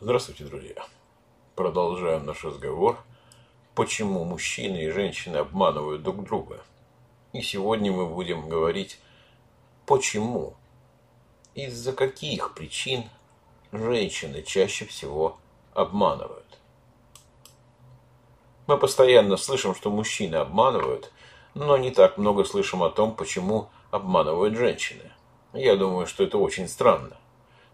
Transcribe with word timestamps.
Здравствуйте, 0.00 0.44
друзья. 0.44 0.76
Продолжаем 1.56 2.24
наш 2.24 2.44
разговор. 2.44 3.00
Почему 3.74 4.22
мужчины 4.22 4.84
и 4.84 4.90
женщины 4.90 5.38
обманывают 5.38 6.04
друг 6.04 6.22
друга? 6.22 6.62
И 7.32 7.42
сегодня 7.42 7.90
мы 7.90 8.06
будем 8.06 8.48
говорить, 8.48 9.00
почему, 9.86 10.54
из-за 11.56 11.92
каких 11.92 12.54
причин 12.54 13.10
женщины 13.72 14.44
чаще 14.44 14.84
всего 14.84 15.36
обманывают. 15.74 16.60
Мы 18.68 18.78
постоянно 18.78 19.36
слышим, 19.36 19.74
что 19.74 19.90
мужчины 19.90 20.36
обманывают, 20.36 21.10
но 21.54 21.76
не 21.76 21.90
так 21.90 22.18
много 22.18 22.44
слышим 22.44 22.84
о 22.84 22.90
том, 22.90 23.16
почему 23.16 23.68
обманывают 23.90 24.54
женщины. 24.54 25.10
Я 25.52 25.74
думаю, 25.74 26.06
что 26.06 26.22
это 26.22 26.38
очень 26.38 26.68
странно. 26.68 27.16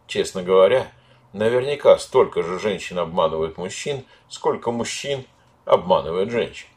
Честно 0.06 0.42
говоря, 0.42 0.90
наверняка 1.34 1.98
столько 1.98 2.42
же 2.42 2.58
женщин 2.58 2.98
обманывают 2.98 3.58
мужчин, 3.58 4.04
сколько 4.28 4.70
мужчин 4.70 5.26
обманывают 5.66 6.30
женщин. 6.30 6.68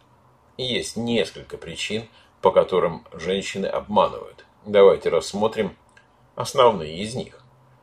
И 0.58 0.63
есть 0.63 0.98
несколько 0.98 1.58
причин, 1.58 2.09
по 2.41 2.52
которым 2.52 3.05
женщины 3.13 3.68
обманывают. 3.68 4.46
Давайте 4.66 5.09
рассмотрим 5.09 5.77
основные 6.35 6.98
из 6.98 7.13
них. 7.16 7.41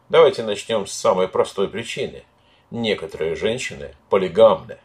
Давайте 0.08 0.42
начнем 0.42 0.86
с 0.86 0.92
самой 0.92 1.28
простой 1.28 1.68
причины. 1.68 2.24
Некоторые 2.70 3.36
женщины 3.36 3.94
полигамны. 4.10 4.78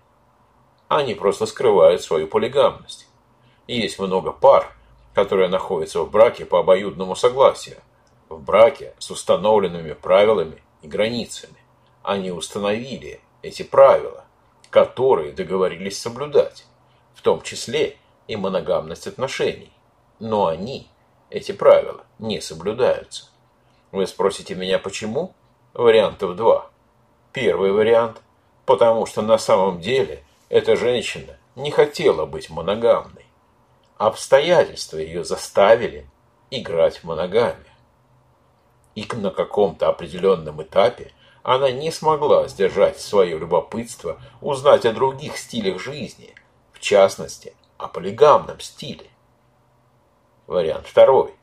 Они 0.87 1.15
просто 1.15 1.45
скрывают 1.47 2.01
свою 2.01 2.27
полигамность. 2.27 3.07
есть 3.67 3.99
много 3.99 4.31
пар, 4.31 4.71
которые 5.15 5.49
находятся 5.49 6.01
в 6.01 6.11
браке 6.11 6.45
по 6.45 6.59
обоюдному 6.59 7.15
согласию. 7.15 7.77
В 8.27 8.39
браке 8.39 8.93
с 8.99 9.09
установленными 9.09 9.93
правилами 9.93 10.61
и 10.83 10.87
границами. 10.87 11.58
Они 12.03 12.31
установили 12.31 13.21
эти 13.41 13.63
правила, 13.63 14.25
которые 14.69 15.31
договорились 15.33 15.99
соблюдать, 15.99 16.65
в 17.13 17.21
том 17.21 17.41
числе 17.41 17.97
и 18.27 18.35
моногамность 18.35 19.07
отношений. 19.07 19.71
Но 20.19 20.47
они, 20.47 20.87
эти 21.29 21.51
правила, 21.51 22.03
не 22.19 22.41
соблюдаются. 22.41 23.29
Вы 23.91 24.05
спросите 24.07 24.55
меня, 24.55 24.79
почему? 24.79 25.33
Вариантов 25.73 26.35
два. 26.35 26.69
Первый 27.31 27.71
вариант– 27.71 28.21
потому 28.69 29.07
что 29.07 29.23
на 29.23 29.39
самом 29.39 29.81
деле 29.81 30.23
эта 30.47 30.75
женщина 30.75 31.37
не 31.55 31.71
хотела 31.71 32.27
быть 32.27 32.51
моногамной. 32.51 33.25
Обстоятельства 33.97 34.99
ее 34.99 35.23
заставили 35.23 36.07
играть 36.51 36.97
в 36.99 37.03
моногамию. 37.03 37.65
И 38.93 39.07
на 39.15 39.31
каком-то 39.31 39.89
определенном 39.89 40.61
этапе 40.61 41.13
она 41.43 41.71
не 41.71 41.91
смогла 41.91 42.47
сдержать 42.47 42.99
свое 42.99 43.37
любопытство 43.37 44.19
узнать 44.41 44.85
о 44.85 44.93
других 44.93 45.37
стилях 45.37 45.79
жизни, 45.79 46.35
в 46.73 46.79
частности, 46.79 47.53
о 47.77 47.87
полигамном 47.87 48.59
стиле. 48.59 49.07
Вариант 50.47 50.87
второй. 50.87 51.33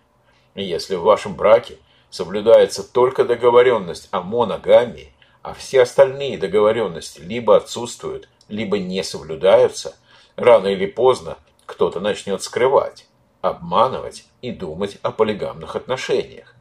Если 0.54 0.96
в 0.96 1.02
вашем 1.02 1.34
браке 1.34 1.78
соблюдается 2.10 2.82
только 2.82 3.24
договоренность 3.24 4.08
о 4.10 4.20
моногамии, 4.20 5.12
а 5.42 5.54
все 5.54 5.82
остальные 5.82 6.38
договоренности 6.38 7.20
либо 7.20 7.56
отсутствуют, 7.56 8.28
либо 8.48 8.78
не 8.78 9.02
соблюдаются, 9.02 9.96
рано 10.34 10.68
или 10.68 10.86
поздно 10.86 11.38
кто-то 11.66 12.00
начнет 12.00 12.42
скрывать, 12.42 13.06
обманывать 13.42 14.26
и 14.42 14.50
думать 14.50 14.98
о 15.02 15.10
полигамных 15.10 15.76
отношениях. 15.76 16.54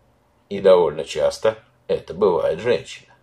И 0.50 0.60
довольно 0.60 1.04
часто 1.04 1.58
это 1.88 2.14
бывает 2.14 2.60
женщина. 2.60 3.15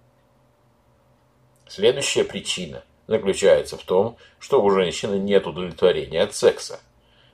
Следующая 1.74 2.24
причина 2.24 2.82
заключается 3.06 3.78
в 3.78 3.82
том, 3.82 4.18
что 4.38 4.62
у 4.62 4.70
женщины 4.70 5.14
нет 5.14 5.46
удовлетворения 5.46 6.20
от 6.20 6.34
секса. 6.34 6.80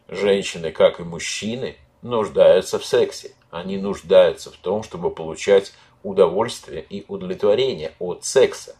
Женщины, 0.06 0.70
как 0.70 1.00
и 1.00 1.02
мужчины, 1.02 1.76
нуждаются 2.02 2.78
в 2.78 2.84
сексе. 2.84 3.32
Они 3.50 3.78
нуждаются 3.78 4.52
в 4.52 4.56
том, 4.56 4.84
чтобы 4.84 5.10
получать 5.10 5.72
удовольствие 6.04 6.86
и 6.88 7.04
удовлетворение 7.08 7.94
от 7.98 8.24
секса. 8.24 8.76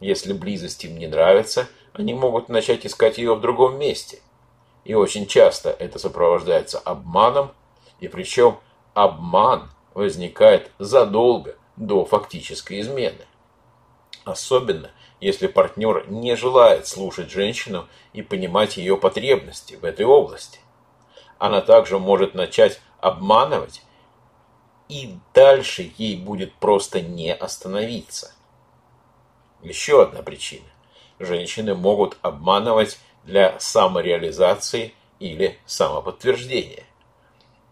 Если 0.00 0.32
близость 0.32 0.84
им 0.84 0.98
не 0.98 1.06
нравится, 1.06 1.68
они 1.92 2.12
могут 2.12 2.48
начать 2.48 2.84
искать 2.84 3.18
ее 3.18 3.36
в 3.36 3.40
другом 3.40 3.78
месте. 3.78 4.18
И 4.84 4.94
очень 4.94 5.28
часто 5.28 5.70
это 5.70 6.00
сопровождается 6.00 6.80
обманом, 6.80 7.52
и 8.00 8.08
причем 8.08 8.58
обман 8.94 9.70
возникает 9.94 10.72
задолго 10.80 11.54
до 11.76 12.04
фактической 12.04 12.80
измены. 12.80 13.28
Особенно, 14.28 14.90
если 15.22 15.46
партнер 15.46 16.04
не 16.10 16.36
желает 16.36 16.86
слушать 16.86 17.30
женщину 17.30 17.88
и 18.12 18.20
понимать 18.20 18.76
ее 18.76 18.98
потребности 18.98 19.76
в 19.76 19.86
этой 19.86 20.04
области. 20.04 20.60
Она 21.38 21.62
также 21.62 21.98
может 21.98 22.34
начать 22.34 22.78
обманывать, 23.00 23.82
и 24.90 25.14
дальше 25.32 25.90
ей 25.96 26.16
будет 26.16 26.52
просто 26.56 27.00
не 27.00 27.32
остановиться. 27.32 28.34
Еще 29.62 30.02
одна 30.02 30.22
причина. 30.22 30.66
Женщины 31.18 31.74
могут 31.74 32.18
обманывать 32.20 32.98
для 33.24 33.58
самореализации 33.58 34.92
или 35.20 35.58
самоподтверждения. 35.64 36.84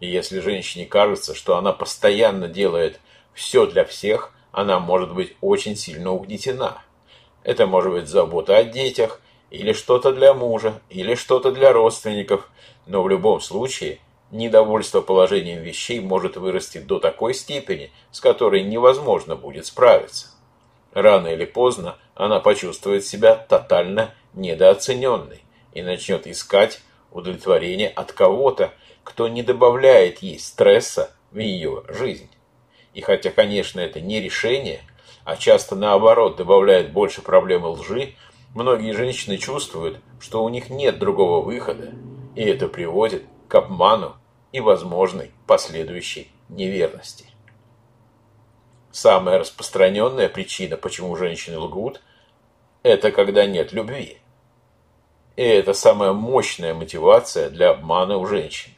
И 0.00 0.09
если 0.09 0.41
женщине 0.41 0.87
кажется, 0.87 1.34
что 1.34 1.59
она 1.59 1.75
постоянно 1.75 2.49
делает 2.49 2.99
все 3.34 3.66
для 3.66 3.84
всех, 3.84 4.33
она 4.56 4.81
может 4.81 5.12
быть 5.12 5.37
очень 5.43 5.77
сильно 5.77 6.12
угнетена. 6.12 6.78
Это 7.44 7.67
может 7.67 7.93
быть 7.93 8.09
забота 8.09 8.56
о 8.56 8.65
детях, 8.65 9.21
или 9.50 9.75
что-то 9.75 10.12
для 10.12 10.33
мужа, 10.33 10.81
или 10.89 11.15
что-то 11.15 11.53
для 11.53 11.75
родственников, 11.75 12.49
но 12.87 13.03
в 13.03 13.09
любом 13.11 13.43
случае 13.43 13.99
недовольство 14.31 15.03
положением 15.03 15.61
вещей 15.61 16.00
может 16.00 16.39
вырасти 16.39 16.78
до 16.78 16.99
такой 16.99 17.34
степени, 17.34 17.93
с 18.11 18.19
которой 18.19 18.62
невозможно 18.62 19.37
будет 19.37 19.66
справиться. 19.66 20.28
Рано 20.95 21.27
или 21.27 21.45
поздно 21.45 21.99
она 22.15 22.41
почувствует 22.41 23.05
себя 23.05 23.34
тотально 23.37 24.15
недооцененной 24.33 25.45
и 25.75 25.83
начнет 25.83 26.27
искать 26.27 26.81
удовлетворение 27.12 27.91
от 27.91 28.12
кого-то, 28.12 28.72
кто 29.05 29.28
не 29.28 29.43
добавляет 29.43 30.21
ей 30.21 30.39
стресса 30.39 31.11
в 31.31 31.37
ее 31.37 31.83
жизнь. 31.91 32.31
И 32.97 33.03
хотя, 33.03 33.31
конечно, 33.31 33.79
это 33.79 34.01
не 34.01 34.23
решение, 34.23 34.81
а 35.25 35.37
часто 35.37 35.77
наоборот 35.77 36.37
добавляет 36.37 36.95
больше 36.95 37.21
проблем 37.21 37.67
и 37.67 37.69
лжи, 37.69 38.15
многие 38.55 38.93
женщины 38.93 39.37
чувствуют, 39.37 40.01
что 40.19 40.43
у 40.43 40.49
них 40.49 40.71
нет 40.71 40.99
другого 40.99 41.45
выхода, 41.45 41.93
и 42.34 42.43
это 42.43 42.69
приводит 42.69 43.25
к 43.49 43.55
обману 43.55 44.17
и 44.51 44.61
возможной 44.61 45.31
последующей 45.47 46.31
неверности. 46.49 47.27
Самая 48.93 49.41
распространенная 49.41 50.31
причина, 50.31 50.78
почему 50.78 51.17
женщины 51.17 51.59
лгут, 51.59 52.01
это 52.83 53.11
когда 53.11 53.45
нет 53.45 53.75
любви. 53.75 54.17
И 55.37 55.43
это 55.43 55.75
самая 55.75 56.15
мощная 56.15 56.73
мотивация 56.73 57.51
для 57.51 57.73
обмана 57.73 58.17
у 58.17 58.27
женщин. 58.27 58.73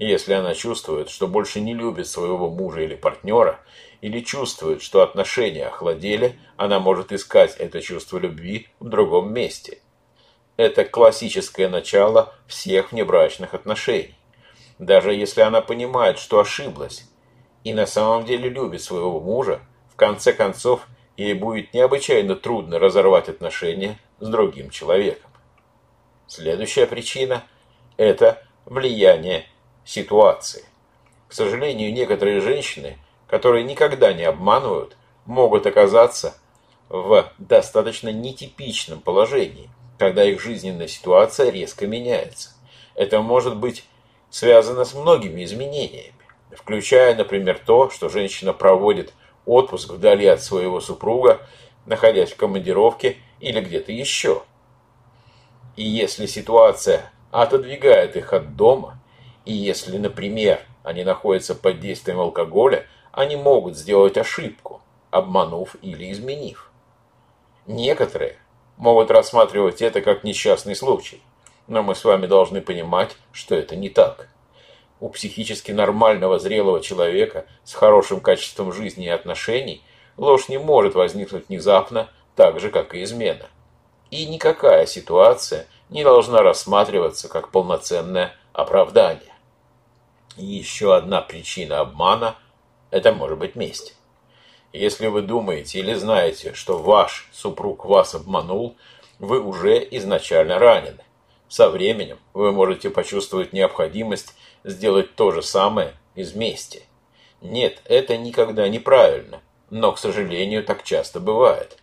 Если 0.00 0.32
она 0.32 0.54
чувствует, 0.54 1.10
что 1.10 1.28
больше 1.28 1.60
не 1.60 1.74
любит 1.74 2.08
своего 2.08 2.48
мужа 2.48 2.80
или 2.80 2.94
партнера, 2.94 3.60
или 4.00 4.20
чувствует, 4.20 4.80
что 4.80 5.02
отношения 5.02 5.66
охладели, 5.66 6.38
она 6.56 6.80
может 6.80 7.12
искать 7.12 7.54
это 7.58 7.82
чувство 7.82 8.16
любви 8.16 8.68
в 8.80 8.88
другом 8.88 9.30
месте. 9.34 9.82
Это 10.56 10.86
классическое 10.86 11.68
начало 11.68 12.34
всех 12.46 12.92
внебрачных 12.92 13.52
отношений. 13.52 14.14
Даже 14.78 15.12
если 15.12 15.42
она 15.42 15.60
понимает, 15.60 16.18
что 16.18 16.40
ошиблась, 16.40 17.06
и 17.62 17.74
на 17.74 17.84
самом 17.84 18.24
деле 18.24 18.48
любит 18.48 18.80
своего 18.80 19.20
мужа, 19.20 19.60
в 19.92 19.96
конце 19.96 20.32
концов 20.32 20.88
ей 21.18 21.34
будет 21.34 21.74
необычайно 21.74 22.36
трудно 22.36 22.78
разорвать 22.78 23.28
отношения 23.28 23.98
с 24.18 24.26
другим 24.26 24.70
человеком. 24.70 25.30
Следующая 26.26 26.86
причина– 26.86 27.44
это 27.98 28.42
влияние 28.64 29.44
ситуации. 29.84 30.64
К 31.28 31.32
сожалению, 31.32 31.92
некоторые 31.92 32.40
женщины, 32.40 32.98
которые 33.28 33.64
никогда 33.64 34.12
не 34.12 34.24
обманывают, 34.24 34.96
могут 35.26 35.66
оказаться 35.66 36.34
в 36.88 37.32
достаточно 37.38 38.08
нетипичном 38.08 39.00
положении, 39.00 39.70
когда 39.98 40.24
их 40.24 40.40
жизненная 40.40 40.88
ситуация 40.88 41.50
резко 41.50 41.86
меняется. 41.86 42.50
Это 42.94 43.20
может 43.20 43.56
быть 43.56 43.84
связано 44.28 44.84
с 44.84 44.94
многими 44.94 45.44
изменениями, 45.44 46.14
включая, 46.50 47.14
например, 47.14 47.60
то, 47.64 47.90
что 47.90 48.08
женщина 48.08 48.52
проводит 48.52 49.14
отпуск 49.46 49.92
вдали 49.92 50.26
от 50.26 50.42
своего 50.42 50.80
супруга, 50.80 51.46
находясь 51.86 52.32
в 52.32 52.36
командировке 52.36 53.16
или 53.40 53.60
где-то 53.60 53.92
еще. 53.92 54.42
И 55.76 55.84
если 55.84 56.26
ситуация 56.26 57.12
отодвигает 57.30 58.16
их 58.16 58.32
от 58.32 58.56
дома, 58.56 58.99
и 59.44 59.52
если, 59.52 59.96
например, 59.98 60.60
они 60.82 61.04
находятся 61.04 61.54
под 61.54 61.80
действием 61.80 62.20
алкоголя, 62.20 62.86
они 63.12 63.36
могут 63.36 63.76
сделать 63.76 64.16
ошибку, 64.16 64.80
обманув 65.10 65.76
или 65.82 66.10
изменив. 66.12 66.70
Некоторые 67.66 68.36
могут 68.76 69.10
рассматривать 69.10 69.82
это 69.82 70.00
как 70.00 70.24
несчастный 70.24 70.74
случай, 70.74 71.22
но 71.66 71.82
мы 71.82 71.94
с 71.94 72.04
вами 72.04 72.26
должны 72.26 72.60
понимать, 72.60 73.16
что 73.32 73.54
это 73.54 73.76
не 73.76 73.88
так. 73.88 74.28
У 75.00 75.08
психически 75.08 75.72
нормального 75.72 76.38
зрелого 76.38 76.80
человека 76.80 77.46
с 77.64 77.74
хорошим 77.74 78.20
качеством 78.20 78.72
жизни 78.72 79.06
и 79.06 79.10
отношений 79.10 79.82
ложь 80.16 80.48
не 80.48 80.58
может 80.58 80.94
возникнуть 80.94 81.48
внезапно, 81.48 82.10
так 82.36 82.60
же, 82.60 82.70
как 82.70 82.94
и 82.94 83.02
измена. 83.02 83.46
И 84.10 84.26
никакая 84.26 84.86
ситуация 84.86 85.66
не 85.88 86.04
должна 86.04 86.42
рассматриваться 86.42 87.28
как 87.28 87.50
полноценное 87.50 88.34
оправдание. 88.52 89.29
Еще 90.40 90.96
одна 90.96 91.20
причина 91.20 91.80
обмана– 91.80 92.34
это 92.90 93.12
может 93.12 93.38
быть 93.38 93.56
месть. 93.56 93.94
Если 94.72 95.06
вы 95.08 95.20
думаете 95.20 95.80
или 95.80 95.92
знаете, 95.92 96.54
что 96.54 96.78
ваш 96.78 97.28
супруг 97.30 97.84
вас 97.84 98.14
обманул, 98.14 98.74
вы 99.18 99.38
уже 99.38 99.86
изначально 99.90 100.58
ранены. 100.58 101.04
Со 101.48 101.68
временем 101.68 102.18
вы 102.32 102.52
можете 102.52 102.88
почувствовать 102.88 103.52
необходимость 103.52 104.34
сделать 104.64 105.14
то 105.14 105.30
же 105.30 105.42
самое 105.42 105.92
из 106.14 106.34
мести. 106.34 106.84
Нет, 107.42 107.82
это 107.84 108.16
никогда 108.16 108.66
неправильно, 108.66 109.42
но, 109.68 109.92
к 109.92 109.98
сожалению, 109.98 110.64
так 110.64 110.84
часто 110.84 111.20
бывает. 111.20 111.76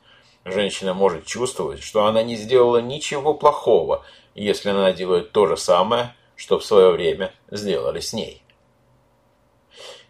Женщина 0.45 0.95
может 0.95 1.27
чувствовать, 1.27 1.83
что 1.83 2.07
она 2.07 2.23
не 2.23 2.35
сделала 2.35 2.81
ничего 2.81 3.35
плохого, 3.35 4.03
если 4.33 4.71
она 4.71 4.93
делает 4.93 5.31
то 5.31 5.45
же 5.45 5.57
самое, 5.57 6.15
что 6.35 6.57
в 6.57 6.65
свое 6.65 6.89
время 6.89 7.31
сделали 7.51 7.99
с 7.99 8.13
ней. 8.13 8.41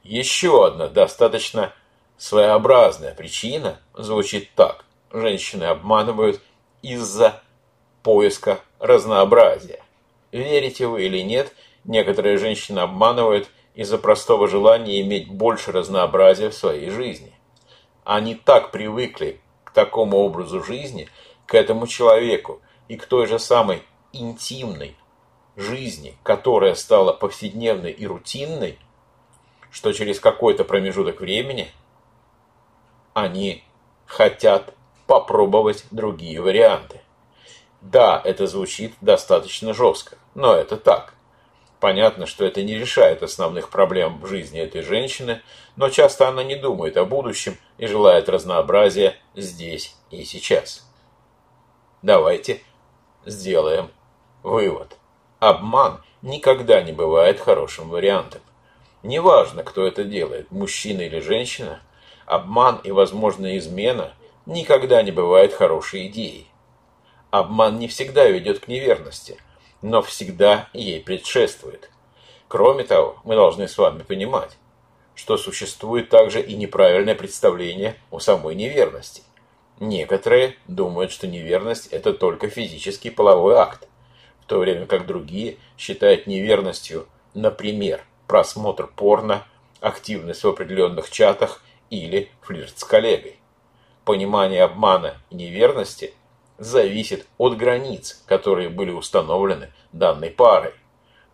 Еще 0.07 0.65
одна 0.65 0.88
достаточно 0.88 1.74
своеобразная 2.18 3.13
причина 3.13 3.81
звучит 3.94 4.51
так. 4.56 4.86
Женщины 5.12 5.65
обманывают 5.65 6.39
из-за 6.81 7.42
поиска 8.04 8.62
разнообразия. 8.80 9.83
Верите 10.31 10.88
вы 10.88 11.07
или 11.07 11.19
нет, 11.19 11.54
некоторые 11.83 12.38
женщины 12.38 12.80
обманывают 12.80 13.50
из-за 13.75 13.98
простого 13.98 14.48
желания 14.48 15.01
иметь 15.01 15.27
больше 15.27 15.74
разнообразия 15.74 16.51
в 16.51 16.56
своей 16.56 16.89
жизни. 16.89 17.33
Они 18.06 18.33
так 18.33 18.71
привыкли 18.71 19.42
к 19.65 19.74
такому 19.74 20.19
образу 20.19 20.63
жизни, 20.63 21.09
к 21.45 21.54
этому 21.54 21.86
человеку 21.86 22.62
и 22.88 22.95
к 22.95 23.06
той 23.07 23.27
же 23.27 23.39
самой 23.39 23.83
интимной 24.13 24.95
жизни, 25.57 26.15
которая 26.24 26.75
стала 26.75 27.12
повседневной 27.12 27.92
и 27.92 28.07
рутинной, 28.07 28.80
что 29.71 29.91
через 29.93 30.19
какой-то 30.19 30.63
промежуток 30.63 31.19
времени 31.19 31.71
они 33.13 33.63
хотят 34.05 34.73
попробовать 35.07 35.85
другие 35.91 36.41
варианты. 36.41 37.01
Да, 37.81 38.21
это 38.23 38.47
звучит 38.47 38.93
достаточно 39.01 39.73
жестко, 39.73 40.17
но 40.35 40.53
это 40.53 40.77
так. 40.77 41.13
Понятно, 41.79 42.25
что 42.25 42.43
это 42.43 42.63
не 42.63 42.75
решает 42.75 43.21
основных 43.21 43.69
проблем 43.69 44.19
в 44.19 44.27
жизни 44.27 44.59
этой 44.59 44.81
женщины, 44.81 45.41
но 45.75 45.89
часто 45.89 46.27
она 46.27 46.43
не 46.43 46.55
думает 46.55 46.97
о 46.97 47.05
будущем 47.05 47.57
и 47.77 47.85
желает 47.85 48.29
разнообразия 48.29 49.15
здесь 49.35 49.95
и 50.09 50.23
сейчас. 50.23 50.87
Давайте 52.01 52.61
сделаем 53.25 53.91
вывод. 54.41 54.97
Обман 55.39 56.01
никогда 56.23 56.81
не 56.81 56.93
бывает 56.93 57.39
хорошим 57.39 57.89
вариантом. 57.89 58.41
Неважно, 59.07 59.63
кто 59.63 59.88
это 59.88 60.04
делает, 60.04 60.51
мужчина 60.51 61.00
или 61.00 61.21
женщина, 61.21 61.80
обман 62.25 62.81
и 62.83 62.92
возможная 62.92 63.57
измена 63.57 64.12
никогда 64.45 65.01
не 65.01 65.13
бывает 65.13 65.54
хорошей 65.54 66.07
идеей. 66.07 66.50
Обман 67.31 67.80
не 67.80 67.88
всегда 67.88 68.27
ведет 68.27 68.59
к 68.59 68.68
неверности, 68.68 69.38
но 69.81 70.01
всегда 70.01 70.68
ей 70.74 71.00
предшествует. 71.00 71.89
Кроме 72.50 72.83
того, 72.83 73.21
мы 73.24 73.36
должны 73.36 73.69
с 73.69 73.77
вами 73.77 74.04
понимать, 74.04 74.57
что 75.15 75.38
существует 75.38 76.09
также 76.09 76.42
и 76.42 76.54
неправильное 76.56 77.15
представление 77.15 77.95
о 78.12 78.19
самой 78.19 78.56
неверности. 78.56 79.24
Некоторые 79.80 80.57
думают, 80.68 81.13
что 81.13 81.27
неверность– 81.27 81.88
это 81.94 82.13
только 82.13 82.50
физический 82.50 83.12
половой 83.12 83.56
акт, 83.56 83.88
в 84.42 84.48
то 84.48 84.59
время 84.59 84.86
как 84.86 85.06
другие 85.06 85.59
считают 85.77 86.27
неверностью, 86.27 87.07
например, 87.33 88.04
просмотр 88.27 88.88
порно, 88.88 89.45
активность 89.79 90.44
в 90.44 90.47
определенных 90.47 91.09
чатах 91.09 91.63
или 91.89 92.29
флирт 92.41 92.77
с 92.77 92.83
коллегой. 92.83 93.39
Понимание 94.06 94.63
обмана 94.63 95.18
и 95.29 95.35
неверности 95.35 96.13
зависит 96.57 97.27
от 97.38 97.57
границ, 97.57 98.24
которые 98.25 98.69
были 98.69 98.91
установлены 98.91 99.71
данной 99.91 100.29
парой. 100.29 100.74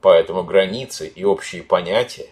Поэтому 0.01 0.43
границы 0.43 1.07
и 1.07 1.23
общие 1.23 1.63
понятия 1.63 2.29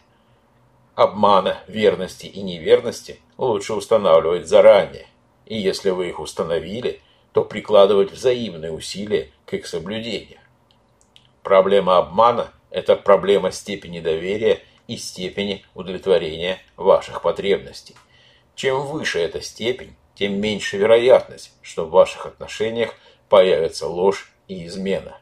обмана, 0.96 1.58
верности 1.68 2.26
и 2.26 2.42
неверности 2.42 3.20
лучше 3.38 3.74
устанавливать 3.74 4.48
заранее. 4.48 5.08
И 5.46 5.58
если 5.58 5.90
вы 5.90 6.10
их 6.10 6.20
установили, 6.20 7.02
то 7.34 7.46
прикладывать 7.46 8.12
взаимные 8.12 8.72
усилия 8.72 9.32
к 9.46 9.54
их 9.54 9.68
соблюдению. 9.68 10.40
Проблема 11.44 11.98
обмана– 11.98 12.52
это 12.72 12.96
проблема 12.96 13.52
степени 13.52 14.00
доверия 14.00 14.62
и 14.88 14.98
степени 14.98 15.64
удовлетворения 15.76 16.60
ваших 16.78 17.22
потребностей. 17.22 17.96
Чем 18.56 18.88
выше 18.88 19.20
эта 19.20 19.42
степень, 19.42 19.96
тем 20.16 20.40
меньше 20.40 20.78
вероятность, 20.78 21.54
что 21.62 21.86
в 21.86 21.92
ваших 21.92 22.26
отношениях 22.26 22.94
появится 23.30 23.88
ложь 23.88 24.32
и 24.48 24.66
измена. 24.66 25.18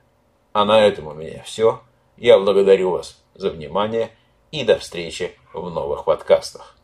А 0.54 0.66
на 0.66 0.86
этом 0.86 1.08
у 1.08 1.14
меня 1.14 1.44
все. 1.44 1.82
Я 2.18 2.40
благодарю 2.40 2.92
вас 2.92 3.22
за 3.36 3.50
внимание 3.50 4.10
и 4.52 4.64
до 4.64 4.78
встречи 4.78 5.38
в 5.54 5.70
новых 5.70 6.06
подкастах. 6.06 6.79